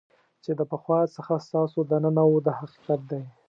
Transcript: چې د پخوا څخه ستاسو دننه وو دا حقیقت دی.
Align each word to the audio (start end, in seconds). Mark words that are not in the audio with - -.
چې 0.43 0.51
د 0.59 0.61
پخوا 0.71 0.99
څخه 1.15 1.33
ستاسو 1.47 1.79
دننه 1.91 2.23
وو 2.27 2.37
دا 2.45 2.53
حقیقت 2.59 3.01
دی. 3.11 3.21